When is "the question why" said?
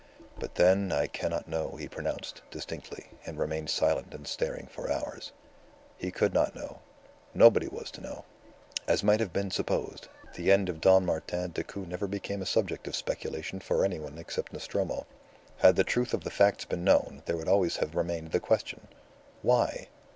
18.31-19.89